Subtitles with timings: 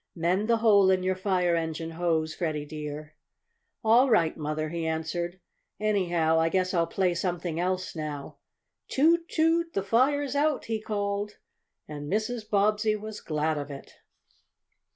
[0.15, 3.13] Mend the hole in your fire engine hose, Freddie dear."
[3.83, 5.39] "All right, Mother," he answered.
[5.79, 8.39] "Anyhow, I guess I'll play something else now.
[8.87, 9.29] Toot!
[9.29, 9.73] Toot!
[9.73, 11.37] The fire's out!" he called,
[11.87, 12.49] and Mrs.
[12.49, 13.97] Bobbsey was glad of it.